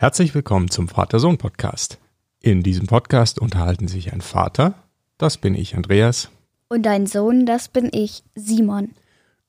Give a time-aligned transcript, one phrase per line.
[0.00, 1.98] Herzlich willkommen zum Vater-Sohn-Podcast.
[2.40, 4.74] In diesem Podcast unterhalten sich ein Vater,
[5.18, 6.30] das bin ich, Andreas,
[6.68, 8.94] Und ein Sohn, das bin ich, Simon.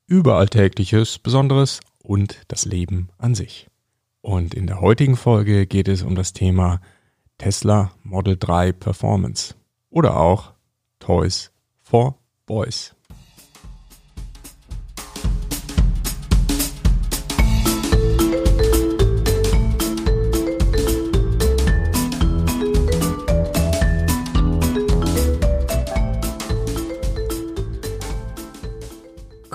[0.07, 3.67] über Alltägliches, Besonderes und das Leben an sich.
[4.21, 6.81] Und in der heutigen Folge geht es um das Thema
[7.37, 9.53] Tesla Model 3 Performance
[9.91, 10.53] oder auch
[10.97, 11.51] Toys
[11.83, 12.95] for Boys.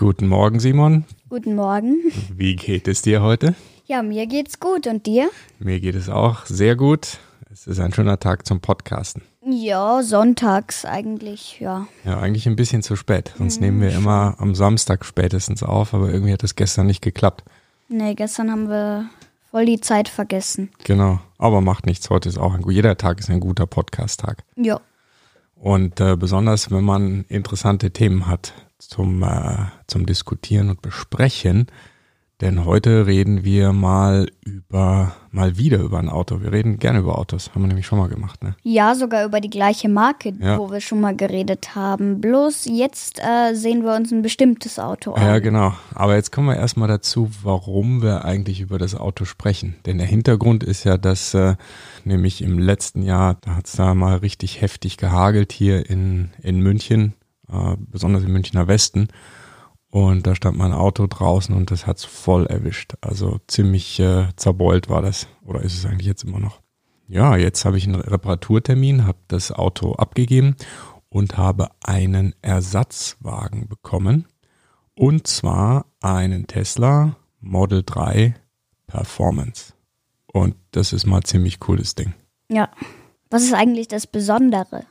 [0.04, 1.06] Guten Morgen, Simon.
[1.30, 1.96] Guten Morgen.
[2.36, 3.54] Wie geht es dir heute?
[3.86, 4.86] Ja, mir geht's gut.
[4.86, 5.30] Und dir?
[5.58, 7.16] Mir geht es auch sehr gut.
[7.50, 9.22] Es ist ein schöner Tag zum Podcasten.
[9.42, 11.86] Ja, sonntags eigentlich, ja.
[12.04, 13.32] Ja, eigentlich ein bisschen zu spät.
[13.38, 17.42] Sonst nehmen wir immer am Samstag spätestens auf, aber irgendwie hat das gestern nicht geklappt.
[17.88, 19.08] Nee, gestern haben wir
[19.50, 20.68] voll die Zeit vergessen.
[20.84, 21.18] Genau.
[21.38, 22.10] Aber macht nichts.
[22.10, 22.62] Heute ist auch ein.
[22.68, 24.44] Jeder Tag ist ein guter Podcast-Tag.
[24.56, 24.82] Ja.
[25.56, 31.66] Und äh, besonders, wenn man interessante Themen hat zum, äh, zum Diskutieren und Besprechen.
[32.40, 36.42] Denn heute reden wir mal über, mal wieder über ein Auto.
[36.42, 37.50] Wir reden gerne über Autos.
[37.54, 38.56] Haben wir nämlich schon mal gemacht, ne?
[38.64, 40.58] Ja, sogar über die gleiche Marke, Ja.
[40.58, 42.20] wo wir schon mal geredet haben.
[42.20, 45.22] Bloß jetzt äh, sehen wir uns ein bestimmtes Auto an.
[45.22, 45.74] Ja, genau.
[45.94, 49.76] Aber jetzt kommen wir erstmal dazu, warum wir eigentlich über das Auto sprechen.
[49.86, 51.54] Denn der Hintergrund ist ja, dass äh,
[52.04, 56.58] nämlich im letzten Jahr, da hat es da mal richtig heftig gehagelt hier in, in
[56.58, 57.14] München,
[57.50, 59.08] äh, besonders im Münchner Westen.
[59.90, 62.94] Und da stand mein Auto draußen und das hat's voll erwischt.
[63.00, 65.28] Also ziemlich äh, zerbeult war das.
[65.44, 66.60] Oder ist es eigentlich jetzt immer noch?
[67.06, 70.56] Ja, jetzt habe ich einen Reparaturtermin, habe das Auto abgegeben
[71.10, 74.26] und habe einen Ersatzwagen bekommen.
[74.96, 78.34] Und zwar einen Tesla Model 3
[78.86, 79.74] Performance.
[80.26, 82.14] Und das ist mal ziemlich cooles Ding.
[82.50, 82.68] Ja.
[83.30, 84.86] Was ist eigentlich das Besondere?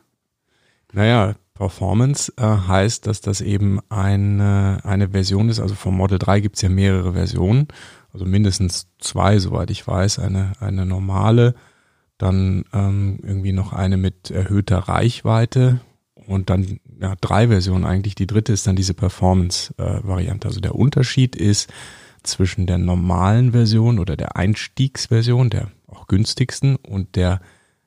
[0.94, 5.60] Naja, Performance äh, heißt, dass das eben eine, eine Version ist.
[5.60, 7.67] Also vom Model 3 gibt es ja mehrere Versionen.
[8.11, 10.20] Also mindestens zwei, soweit ich weiß.
[10.20, 11.55] Eine, eine normale,
[12.17, 15.82] dann ähm, irgendwie noch eine mit erhöhter Reichweite
[16.27, 18.16] und dann ja, drei Versionen eigentlich.
[18.16, 20.48] Die dritte ist dann diese Performance-Variante.
[20.48, 21.72] also der Unterschied ist
[22.23, 27.42] zwischen der normalen Version oder der Einstiegsversion, der auch günstigsten, und der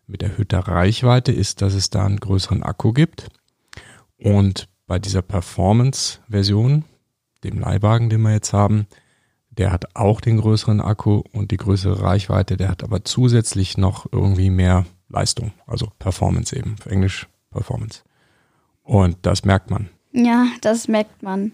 [0.06, 3.28] mit erhöhter Reichweite ist, dass es da einen größeren Akku gibt.
[4.18, 6.84] Und bei dieser Performance-Version,
[7.44, 8.86] dem Leihwagen, den wir jetzt haben,
[9.50, 14.06] der hat auch den größeren Akku und die größere Reichweite, der hat aber zusätzlich noch
[14.12, 18.02] irgendwie mehr Leistung, also Performance eben, auf Englisch Performance.
[18.82, 19.88] Und das merkt man.
[20.12, 21.52] Ja, das merkt man.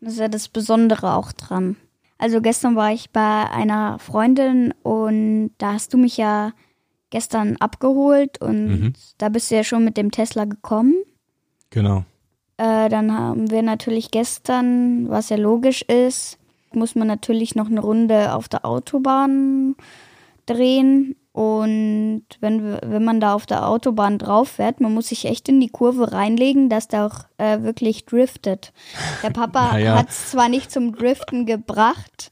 [0.00, 1.76] Das ist ja das Besondere auch dran.
[2.18, 6.52] Also gestern war ich bei einer Freundin und da hast du mich ja
[7.10, 8.92] gestern abgeholt und Mhm.
[9.18, 10.94] da bist du ja schon mit dem Tesla gekommen.
[11.72, 12.04] Genau.
[12.58, 16.38] Äh, dann haben wir natürlich gestern, was ja logisch ist,
[16.74, 19.74] muss man natürlich noch eine Runde auf der Autobahn
[20.46, 21.16] drehen.
[21.32, 25.60] Und wenn, wenn man da auf der Autobahn drauf fährt, man muss sich echt in
[25.60, 28.72] die Kurve reinlegen, dass der auch äh, wirklich driftet.
[29.22, 29.96] Der Papa Naja.
[29.96, 32.30] hat es zwar nicht zum Driften gebracht,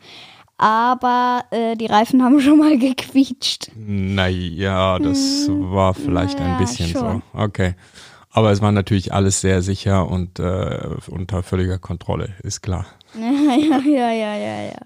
[0.58, 3.70] aber äh, die Reifen haben schon mal gequietscht.
[3.74, 7.22] Naja, das war vielleicht ein naja, bisschen schon.
[7.32, 7.40] so.
[7.40, 7.74] Okay.
[8.32, 12.86] Aber es war natürlich alles sehr sicher und äh, unter völliger Kontrolle, ist klar.
[13.18, 14.78] Ja, ja, ja, ja, ja, ja.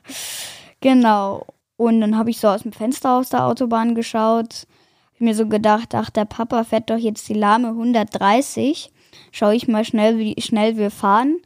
[0.81, 1.47] Genau.
[1.77, 4.66] Und dann habe ich so aus dem Fenster aus der Autobahn geschaut.
[5.15, 8.91] Hab mir so gedacht, ach, der Papa fährt doch jetzt die lahme 130.
[9.31, 11.37] Schau ich mal schnell, wie schnell wir fahren.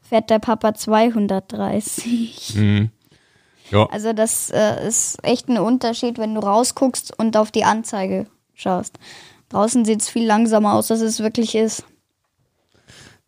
[0.00, 2.54] Fährt der Papa 230.
[2.56, 2.90] Mhm.
[3.70, 8.26] Ja, Also das äh, ist echt ein Unterschied, wenn du rausguckst und auf die Anzeige
[8.54, 8.98] schaust.
[9.50, 11.84] Draußen sieht es viel langsamer aus, als es wirklich ist.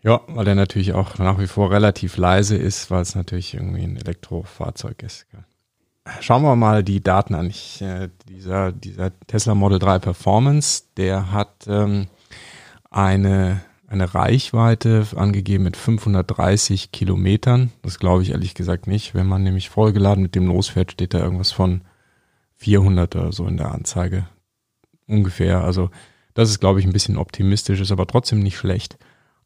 [0.02, 3.82] ja, weil er natürlich auch nach wie vor relativ leise ist, weil es natürlich irgendwie
[3.82, 5.26] ein Elektrofahrzeug ist.
[6.20, 7.48] Schauen wir mal die Daten an.
[7.48, 12.08] Ich, äh, dieser, dieser Tesla Model 3 Performance, der hat ähm,
[12.90, 17.70] eine, eine Reichweite angegeben mit 530 Kilometern.
[17.82, 19.14] Das glaube ich ehrlich gesagt nicht.
[19.14, 21.82] Wenn man nämlich vollgeladen mit dem losfährt, steht da irgendwas von
[22.56, 24.26] 400 oder so in der Anzeige.
[25.06, 25.62] Ungefähr.
[25.62, 25.90] Also
[26.34, 28.99] das ist, glaube ich, ein bisschen optimistisch, ist aber trotzdem nicht schlecht.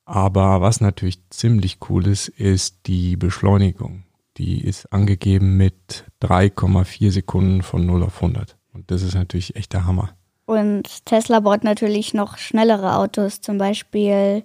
[0.04, 4.04] Aber was natürlich ziemlich cool ist, ist die Beschleunigung.
[4.36, 8.56] Die ist angegeben mit 3,4 Sekunden von 0 auf 100.
[8.72, 10.10] Und das ist natürlich echt der Hammer.
[10.44, 14.44] Und Tesla baut natürlich noch schnellere Autos, zum Beispiel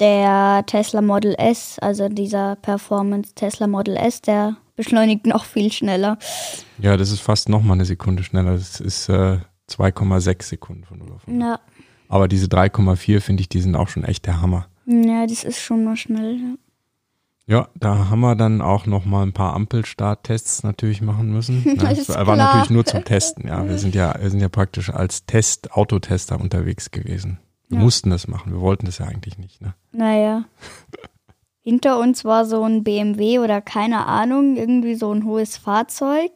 [0.00, 6.18] der Tesla Model S, also dieser Performance Tesla Model S, der beschleunigt noch viel schneller.
[6.78, 8.52] Ja, das ist fast noch mal eine Sekunde schneller.
[8.52, 9.38] Das ist äh,
[9.70, 11.48] 2,6 Sekunden von 0 auf 100.
[11.48, 11.60] Ja.
[12.08, 14.66] Aber diese 3,4 finde ich, die sind auch schon echt der Hammer.
[14.86, 16.36] Ja, das ist schon mal schnell.
[16.36, 16.54] Ja.
[17.50, 21.64] Ja, da haben wir dann auch noch mal ein paar Ampelstarttests natürlich machen müssen.
[21.82, 22.36] Ja, das war klar.
[22.36, 23.48] natürlich nur zum Testen.
[23.48, 27.38] Ja, wir sind ja, wir sind ja praktisch als Test Autotester unterwegs gewesen.
[27.68, 27.84] Wir Ja.
[27.84, 28.52] mussten das machen.
[28.52, 29.62] Wir wollten das ja eigentlich nicht.
[29.62, 29.74] Ne?
[29.92, 30.44] Naja.
[31.62, 36.30] Hinter uns war so ein BMW oder keine Ahnung, irgendwie so ein hohes Fahrzeug.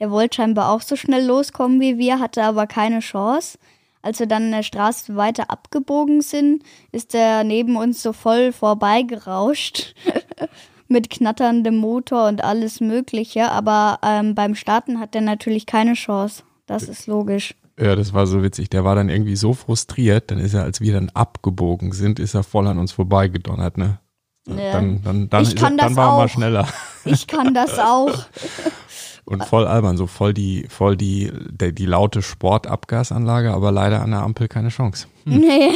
[0.00, 3.58] Der wollte scheinbar auch so schnell loskommen wie wir, hatte aber keine Chance.
[4.02, 6.62] Als wir dann in der Straße weiter abgebogen sind,
[6.92, 9.94] ist er neben uns so voll vorbeigerauscht.
[10.88, 13.50] Mit knatterndem Motor und alles Mögliche.
[13.50, 16.42] Aber ähm, beim Starten hat er natürlich keine Chance.
[16.66, 17.54] Das ist logisch.
[17.80, 18.68] Ja, das war so witzig.
[18.68, 22.34] Der war dann irgendwie so frustriert, dann ist er, als wir dann abgebogen sind, ist
[22.34, 23.98] er voll an uns vorbeigedonnert, ne?
[24.46, 24.72] Ja.
[24.72, 26.28] Dann, dann, dann, Ich kann er, dann das war er mal auch.
[26.28, 26.68] schneller.
[27.06, 28.12] Ich kann das auch.
[29.24, 34.10] Und voll albern, so voll die, voll die, der, die laute Sportabgasanlage, aber leider an
[34.10, 35.08] der Ampel keine Chance.
[35.24, 35.70] Nee.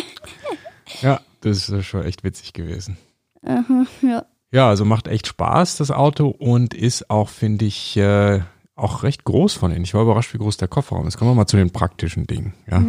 [1.03, 2.97] Ja, das ist schon echt witzig gewesen.
[3.43, 4.27] Aha, ja.
[4.51, 8.41] Ja, also macht echt Spaß, das Auto, und ist auch, finde ich, äh,
[8.77, 9.85] auch recht groß von innen.
[9.85, 11.19] Ich war überrascht, wie groß der Kofferraum ist.
[11.19, 12.55] Kommen wir mal zu den praktischen Dingen.
[12.71, 12.83] Ja?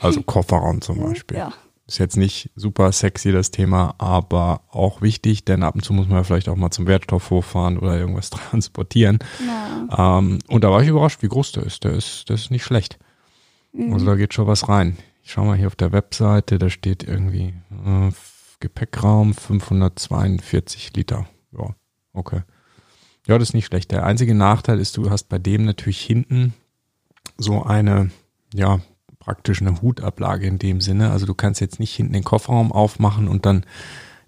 [0.00, 1.36] Also Kofferraum zum Beispiel.
[1.36, 1.52] Ja.
[1.88, 6.06] Ist jetzt nicht super sexy das Thema, aber auch wichtig, denn ab und zu muss
[6.06, 9.18] man ja vielleicht auch mal zum Wertstoffhof fahren oder irgendwas transportieren.
[9.44, 10.18] Ja.
[10.18, 11.84] Ähm, und da war ich überrascht, wie groß der ist.
[11.84, 12.98] Der ist, der ist nicht schlecht.
[13.90, 14.96] Also da geht schon was rein.
[15.22, 17.54] Ich schau mal hier auf der Webseite, da steht irgendwie
[17.84, 18.10] äh,
[18.60, 21.26] Gepäckraum 542 Liter.
[21.52, 21.74] Ja,
[22.12, 22.42] okay.
[23.26, 23.92] Ja, das ist nicht schlecht.
[23.92, 26.54] Der einzige Nachteil ist, du hast bei dem natürlich hinten
[27.36, 28.10] so eine,
[28.54, 28.80] ja,
[29.28, 31.10] praktisch eine Hutablage in dem Sinne.
[31.10, 33.66] Also du kannst jetzt nicht hinten den Kofferraum aufmachen und dann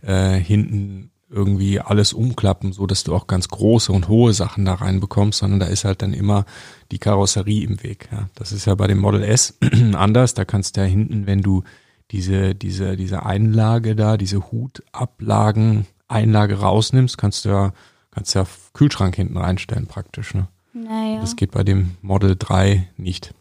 [0.02, 4.74] äh, hinten irgendwie alles umklappen, so dass du auch ganz große und hohe Sachen da
[4.74, 6.44] reinbekommst, sondern da ist halt dann immer
[6.90, 8.10] die Karosserie im Weg.
[8.12, 8.28] Ja.
[8.34, 9.56] Das ist ja bei dem Model S
[9.94, 10.34] anders.
[10.34, 11.62] Da kannst du ja hinten, wenn du
[12.10, 17.72] diese, diese, diese Einlage da, diese Hutablagen, Einlage rausnimmst, kannst du ja,
[18.10, 18.44] kannst ja
[18.74, 20.34] Kühlschrank hinten reinstellen praktisch.
[20.34, 20.48] Ne?
[20.74, 21.22] Naja.
[21.22, 23.32] Das geht bei dem Model 3 nicht.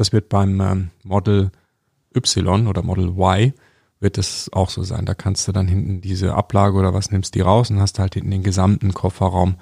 [0.00, 1.50] Das wird beim ähm, Model
[2.16, 3.52] Y oder Model Y
[3.98, 5.04] wird es auch so sein.
[5.04, 8.14] Da kannst du dann hinten diese Ablage oder was nimmst die raus und hast halt
[8.14, 9.56] hinten den gesamten Kofferraum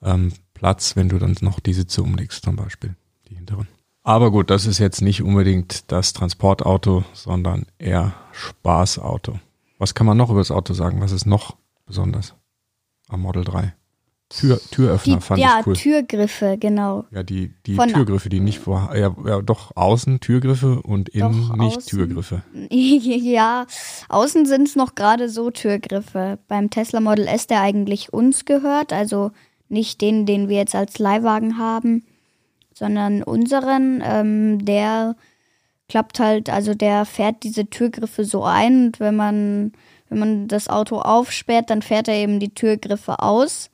[0.00, 2.94] ähm, Platz, wenn du dann noch die Sitze umlegst zum Beispiel,
[3.28, 3.66] die hinteren.
[4.04, 9.40] Aber gut, das ist jetzt nicht unbedingt das Transportauto, sondern eher Spaßauto.
[9.80, 11.00] Was kann man noch über das Auto sagen?
[11.00, 12.36] Was ist noch besonders
[13.08, 13.74] am Model 3?
[14.30, 15.74] Tür, Türöffner Die, fand ja, ich cool.
[15.74, 17.04] Türgriffe, genau.
[17.10, 21.48] Ja, die, die Von- Türgriffe, die nicht vor, ja, ja, doch außen Türgriffe und innen
[21.48, 21.98] Doch, nicht außen.
[21.98, 22.42] Türgriffe.
[22.70, 23.66] ja,
[24.08, 26.38] außen sind es noch gerade so Türgriffe.
[26.46, 29.32] Beim Tesla Model S, der eigentlich uns gehört, also
[29.68, 32.04] nicht den, den wir jetzt als Leihwagen haben,
[32.72, 35.16] sondern unseren, ähm, der
[35.88, 39.72] klappt halt, also der fährt diese Türgriffe so ein und wenn man,
[40.08, 43.69] wenn man das Auto aufsperrt, dann fährt er eben die Türgriffe aus.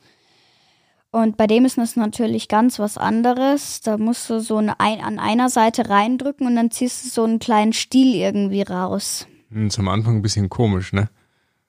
[1.16, 3.80] Und bei dem ist das natürlich ganz was anderes.
[3.80, 7.24] Da musst du so eine, ein, an einer Seite reindrücken und dann ziehst du so
[7.24, 9.26] einen kleinen Stiel irgendwie raus.
[9.50, 11.08] Hm, Zum Anfang ein bisschen komisch, ne?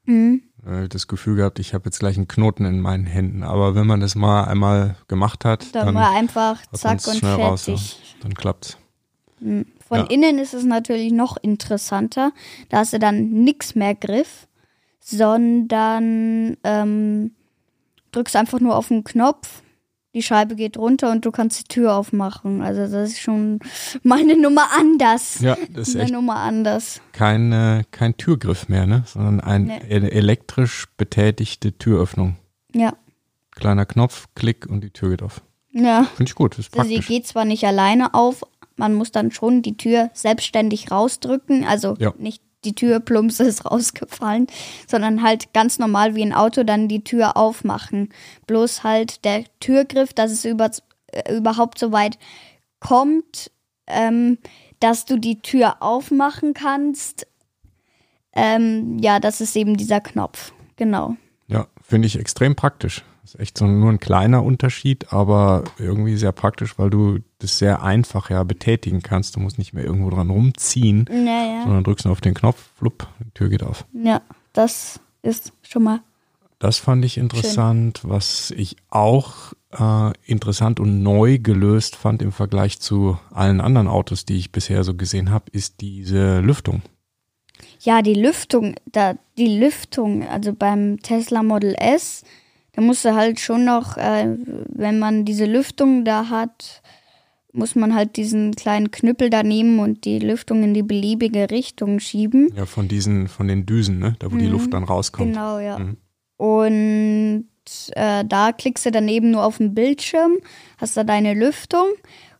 [0.04, 0.42] Mhm.
[0.66, 3.42] Äh, Das Gefühl gehabt, ich habe jetzt gleich einen Knoten in meinen Händen.
[3.44, 7.36] Aber wenn man das mal einmal gemacht hat, Dann, dann, war einfach zack und schnell
[7.36, 7.78] raus, ja.
[7.78, 8.16] fertig.
[8.22, 8.78] dann klappt's.
[9.40, 9.66] Von
[9.98, 10.04] Ja.
[10.10, 12.34] innen ist es natürlich noch interessanter.
[12.68, 14.46] Da hast du dann nix mehr Griff,
[15.00, 17.32] sondern ähm,
[18.12, 19.62] drückst einfach nur auf den Knopf,
[20.16, 22.62] die Scheibe geht runter und du kannst die Tür aufmachen.
[22.62, 23.60] Also das ist schon
[24.04, 25.40] meine Nummer anders.
[25.42, 27.02] Ja, das ist Eine echt Nummer anders.
[27.12, 29.04] kein, äh, kein Türgriff mehr, ne?
[29.06, 29.96] Sondern ein, Nee.
[29.96, 32.36] eine elektrisch betätigte Türöffnung.
[32.74, 32.94] Ja.
[33.52, 35.42] Kleiner Knopf, Klick und die Tür geht auf.
[35.72, 36.06] Ja.
[36.16, 37.08] Finde ich gut, ist Also sie praktisch.
[37.08, 38.44] geht zwar nicht alleine auf,
[38.76, 42.14] man muss dann schon die Tür selbstständig rausdrücken, also Ja.
[42.18, 44.48] nicht die Tür plumps ist rausgefallen,
[44.88, 48.10] sondern halt ganz normal wie ein Auto dann die Tür aufmachen.
[48.46, 50.70] Bloß halt der Türgriff, dass es über,
[51.08, 52.18] äh, überhaupt so weit
[52.80, 53.52] kommt,
[53.88, 54.38] ähm,
[54.80, 57.28] dass du die Tür aufmachen kannst.
[58.34, 60.54] Ähm, ja, das ist eben dieser Knopf.
[60.76, 61.16] Genau.
[61.48, 63.04] Ja, finde ich extrem praktisch.
[63.28, 67.84] Ist echt so nur ein kleiner Unterschied, aber irgendwie sehr praktisch, weil du das sehr
[67.84, 69.36] einfach ja betätigen kannst.
[69.36, 71.64] Du musst nicht mehr irgendwo dran rumziehen, Naja.
[71.66, 73.84] sondern drückst nur auf den Knopf, flupp, die Tür geht auf.
[73.92, 74.22] Ja,
[74.54, 76.00] das ist schon mal.
[76.60, 78.00] Das fand ich interessant.
[78.04, 84.24] Was ich auch äh, interessant und neu gelöst fand im Vergleich zu allen anderen Autos,
[84.24, 86.82] die ich bisher so gesehen habe, ist diese Lüftung.
[87.82, 92.24] Ja, die Lüftung, da, die Lüftung, also beim Tesla Model S,
[92.78, 94.38] da musst du halt schon noch, äh,
[94.70, 96.84] wenn man diese Lüftung da hat,
[97.52, 102.00] muss man halt diesen kleinen Knüppel da nehmen und die Lüftung in die beliebige Richtung
[102.00, 102.54] schieben.
[102.56, 104.16] Ja, von diesen, von den Düsen, ne?
[104.20, 104.40] Da wo mhm.
[104.40, 105.34] die Luft dann rauskommt.
[105.34, 105.80] Genau, ja.
[105.80, 105.98] Mhm.
[106.38, 107.48] Und
[107.94, 110.34] äh, da klickst du daneben nur auf den Bildschirm,
[110.78, 111.88] hast da deine Lüftung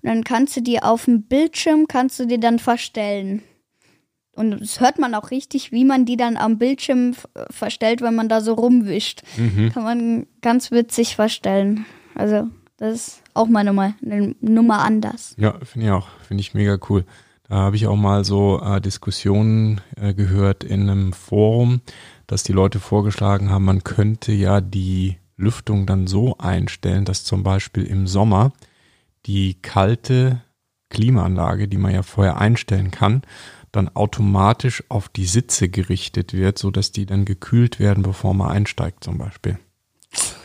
[0.04, 3.42] und dann kannst du die auf dem Bildschirm, kannst du dir dann verstellen.
[4.38, 7.16] Und das hört man auch richtig, wie man die dann am Bildschirm
[7.50, 9.24] verstellt, wenn man da so rumwischt.
[9.38, 9.72] Mhm.
[9.74, 11.86] Kann man ganz witzig verstellen.
[12.16, 15.36] Also, das ist auch mal nochmal eine Nummer anders.
[15.38, 16.08] Ja, finde ich auch.
[16.28, 17.06] Finde ich mega cool.
[17.50, 21.82] Da habe ich auch mal so äh, Diskussionen äh, gehört in einem Forum,
[22.28, 27.44] dass die Leute vorgeschlagen haben, man könnte ja die Lüftung dann so einstellen, dass zum
[27.44, 28.52] Beispiel im Sommer
[29.26, 30.42] die kalte
[30.90, 33.22] Klimaanlage, die man ja vorher einstellen kann,
[33.72, 39.04] dann automatisch auf die Sitze gerichtet wird, sodass die dann gekühlt werden, bevor man einsteigt
[39.04, 39.60] zum Beispiel.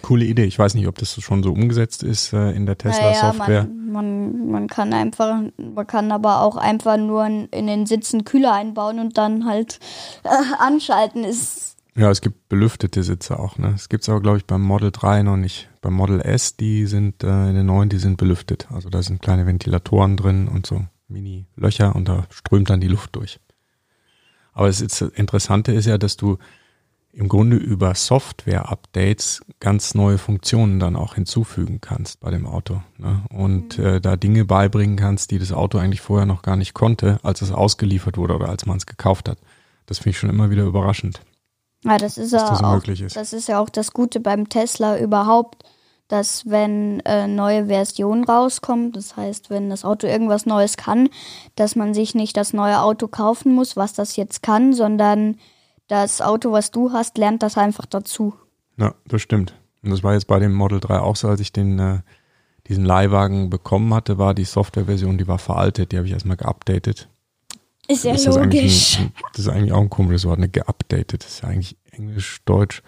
[0.03, 0.45] Coole Idee.
[0.45, 3.65] Ich weiß nicht, ob das schon so umgesetzt ist äh, in der Tesla-Software.
[3.65, 8.25] Naja, man, man, man, kann einfach, man kann aber auch einfach nur in den Sitzen
[8.25, 9.79] Kühler einbauen und dann halt
[10.25, 11.25] äh, anschalten.
[11.25, 13.59] Ist ja, es gibt belüftete Sitze auch.
[13.59, 13.73] Ne?
[13.75, 15.69] Es gibt es aber, glaube ich, beim Model 3 noch nicht.
[15.83, 18.69] Beim Model S, die sind äh, in den neuen, die sind belüftet.
[18.73, 20.87] Also da sind kleine Ventilatoren drin und so.
[21.13, 23.39] Mini-Löcher und da strömt dann die Luft durch.
[24.53, 26.39] Aber das, Interessante ist ja, dass du
[27.13, 32.83] im Grunde über Software-Updates ganz neue Funktionen dann auch hinzufügen kannst bei dem Auto.
[32.97, 33.23] Ne?
[33.31, 33.85] Und mhm.
[33.85, 37.43] äh, da Dinge beibringen kannst, die das Auto eigentlich vorher noch gar nicht konnte, als
[37.43, 39.39] es ausgeliefert wurde oder als man es gekauft hat.
[39.87, 41.21] Das finde ich schon immer wieder überraschend.
[41.85, 43.17] Ja, das ist ja das auch, ist.
[43.17, 45.65] das ist ja auch das Gute beim Tesla überhaupt
[46.13, 51.09] dass wenn äh, neue Version rauskommt, das heißt, wenn das Auto irgendwas Neues kann,
[51.57, 55.39] dass man sich nicht das neue Auto kaufen muss, was das jetzt kann, sondern
[55.89, 58.35] das Auto, was du hast, lernt das einfach dazu.
[58.77, 59.55] Ja, das stimmt.
[59.83, 62.01] Und das war jetzt bei dem Model 3 auch so, als ich den, äh,
[62.69, 67.09] diesen Leihwagen bekommen hatte, war die Softwareversion, die war veraltet, die habe ich erstmal geupdatet.
[67.89, 68.97] Ist ja ist logisch.
[68.97, 70.51] Das, ein, das ist eigentlich auch ein komisches Wort, ne?
[70.51, 71.25] Geupdatet.
[71.25, 72.83] Das ist ja eigentlich Englisch, Deutsch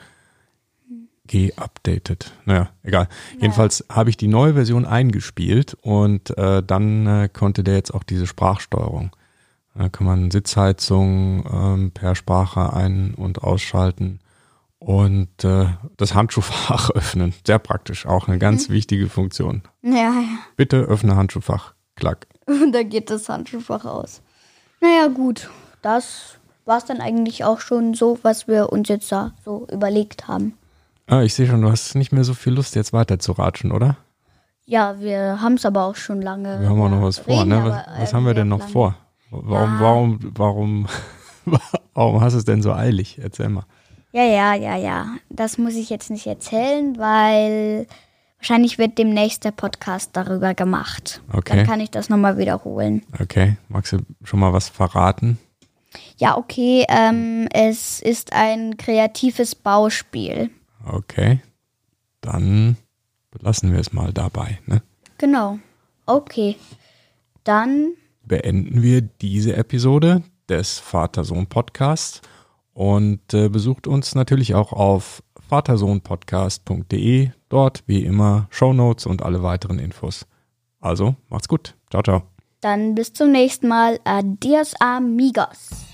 [1.27, 2.33] geupdatet.
[2.45, 3.05] Naja, egal.
[3.05, 3.41] Naja.
[3.41, 8.03] Jedenfalls habe ich die neue Version eingespielt und äh, dann äh, konnte der jetzt auch
[8.03, 9.11] diese Sprachsteuerung.
[9.75, 14.21] Da kann man Sitzheizung ähm, per Sprache ein- und ausschalten
[14.79, 15.67] und äh,
[15.97, 17.35] das Handschuhfach öffnen.
[17.47, 18.75] Sehr praktisch, auch eine ganz mhm.
[18.75, 19.63] wichtige Funktion.
[19.83, 20.39] Ja, ja.
[20.57, 21.75] Bitte öffne Handschuhfach.
[21.97, 22.27] Klack.
[22.47, 24.21] Und da geht das Handschuhfach aus.
[24.81, 25.51] Naja, gut.
[25.83, 30.29] Das war es dann eigentlich auch schon so, was wir uns jetzt da so überlegt
[30.29, 30.55] haben.
[31.07, 33.73] Ah, ich sehe schon, du hast nicht mehr so viel Lust, jetzt weiter zu ratschen,
[33.73, 33.97] oder?
[34.67, 36.61] Ja, wir haben es aber auch schon lange.
[36.61, 37.65] Wir haben auch noch was vor, reden, ne?
[37.65, 38.73] Was, was haben wir denn noch lange.
[38.73, 38.97] vor?
[39.31, 39.81] Warum, ja.
[39.81, 40.87] warum, warum,
[41.95, 43.19] warum hast du es denn so eilig?
[43.23, 43.67] Erzähl mal.
[44.13, 45.07] Ja, ja, ja, ja.
[45.29, 47.87] Das muss ich jetzt nicht erzählen, weil
[48.39, 51.21] wahrscheinlich wird demnächst der Podcast darüber gemacht.
[51.33, 51.57] Okay.
[51.57, 53.03] Dann kann ich das nochmal wiederholen.
[53.21, 53.57] Okay.
[53.69, 55.39] Magst du schon mal was verraten?
[56.17, 56.87] Ja, okay.
[56.89, 60.51] Ähm, es ist ein kreatives Bauspiel.
[60.87, 61.41] Okay,
[62.21, 62.77] dann
[63.31, 64.59] belassen wir es mal dabei.
[64.67, 64.83] Ne?
[65.19, 65.59] Genau.
[66.07, 66.57] Okay,
[67.45, 72.21] dann beenden wir diese Episode des Vater-Sohn-Podcasts
[72.73, 77.31] und äh, besucht uns natürlich auch auf vatersohnpodcast.de.
[77.49, 80.27] Dort wie immer Shownotes und alle weiteren Infos.
[80.81, 81.75] Also macht's gut.
[81.91, 82.23] Ciao, ciao.
[82.61, 84.01] Dann bis zum nächsten Mal.
[84.05, 85.94] Adios, amigos.